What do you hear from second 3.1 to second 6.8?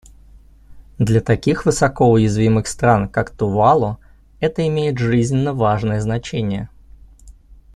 Тувалу, это имеет жизненно важное значение.